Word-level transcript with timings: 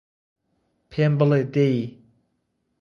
پێم 0.89 1.13
بڵێ 1.19 1.41
دەی 1.53 1.79